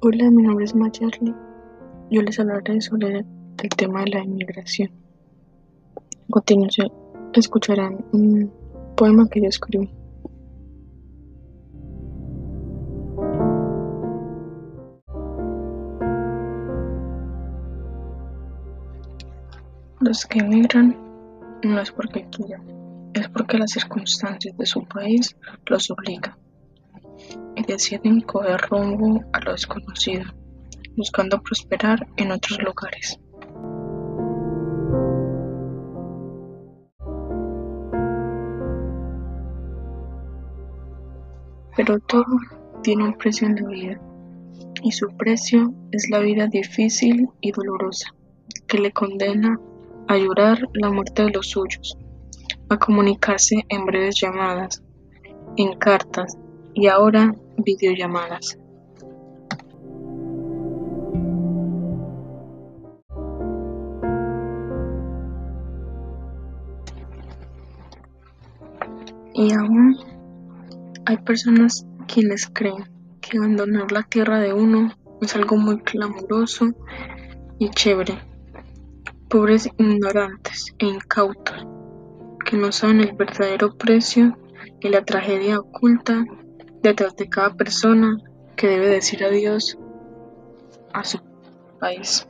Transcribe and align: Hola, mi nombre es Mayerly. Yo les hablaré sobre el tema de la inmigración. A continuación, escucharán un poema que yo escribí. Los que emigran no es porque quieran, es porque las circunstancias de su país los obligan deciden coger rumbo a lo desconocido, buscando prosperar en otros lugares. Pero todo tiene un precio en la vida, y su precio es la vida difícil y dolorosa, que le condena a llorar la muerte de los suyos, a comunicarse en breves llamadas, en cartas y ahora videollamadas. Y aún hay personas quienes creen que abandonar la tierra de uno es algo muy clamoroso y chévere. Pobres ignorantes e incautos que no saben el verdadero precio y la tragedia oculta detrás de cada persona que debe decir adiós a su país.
Hola, 0.00 0.30
mi 0.30 0.44
nombre 0.44 0.64
es 0.64 0.76
Mayerly. 0.76 1.34
Yo 2.08 2.22
les 2.22 2.38
hablaré 2.38 2.80
sobre 2.80 3.18
el 3.18 3.68
tema 3.76 4.04
de 4.04 4.10
la 4.10 4.22
inmigración. 4.22 4.92
A 5.96 6.30
continuación, 6.30 6.92
escucharán 7.34 8.04
un 8.12 8.48
poema 8.96 9.28
que 9.28 9.40
yo 9.42 9.48
escribí. 9.48 9.90
Los 19.98 20.24
que 20.26 20.38
emigran 20.38 20.96
no 21.64 21.80
es 21.80 21.90
porque 21.90 22.24
quieran, 22.30 22.62
es 23.14 23.28
porque 23.30 23.58
las 23.58 23.72
circunstancias 23.72 24.56
de 24.56 24.64
su 24.64 24.84
país 24.84 25.36
los 25.66 25.90
obligan 25.90 26.36
deciden 27.68 28.22
coger 28.22 28.60
rumbo 28.68 29.22
a 29.32 29.40
lo 29.40 29.52
desconocido, 29.52 30.24
buscando 30.96 31.40
prosperar 31.40 32.06
en 32.16 32.32
otros 32.32 32.58
lugares. 32.62 33.20
Pero 41.76 42.00
todo 42.00 42.24
tiene 42.82 43.04
un 43.04 43.16
precio 43.16 43.46
en 43.46 43.54
la 43.54 43.68
vida, 43.68 44.00
y 44.82 44.90
su 44.92 45.08
precio 45.16 45.72
es 45.92 46.08
la 46.10 46.18
vida 46.20 46.46
difícil 46.46 47.28
y 47.40 47.52
dolorosa, 47.52 48.08
que 48.66 48.78
le 48.78 48.90
condena 48.92 49.60
a 50.08 50.16
llorar 50.16 50.58
la 50.72 50.90
muerte 50.90 51.24
de 51.24 51.30
los 51.30 51.50
suyos, 51.50 51.96
a 52.68 52.78
comunicarse 52.78 53.64
en 53.68 53.84
breves 53.84 54.20
llamadas, 54.20 54.82
en 55.56 55.76
cartas 55.78 56.36
y 56.74 56.86
ahora 56.86 57.34
videollamadas. 57.58 58.58
Y 69.34 69.52
aún 69.52 69.96
hay 71.06 71.16
personas 71.18 71.86
quienes 72.08 72.48
creen 72.48 72.84
que 73.20 73.38
abandonar 73.38 73.92
la 73.92 74.02
tierra 74.02 74.40
de 74.40 74.52
uno 74.52 74.92
es 75.20 75.36
algo 75.36 75.56
muy 75.56 75.78
clamoroso 75.80 76.66
y 77.58 77.70
chévere. 77.70 78.18
Pobres 79.28 79.68
ignorantes 79.78 80.74
e 80.78 80.86
incautos 80.86 81.66
que 82.44 82.56
no 82.56 82.72
saben 82.72 83.00
el 83.00 83.12
verdadero 83.12 83.76
precio 83.76 84.36
y 84.80 84.88
la 84.88 85.04
tragedia 85.04 85.60
oculta 85.60 86.24
detrás 86.82 87.16
de 87.16 87.28
cada 87.28 87.54
persona 87.54 88.18
que 88.56 88.68
debe 88.68 88.88
decir 88.88 89.24
adiós 89.24 89.78
a 90.92 91.04
su 91.04 91.20
país. 91.78 92.26